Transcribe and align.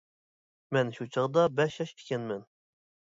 مەن 0.77 0.89
شۇ 0.95 1.07
چاغدا 1.17 1.43
بەش 1.59 1.77
ياش 1.83 1.93
ئىكەنمەن. 1.99 2.43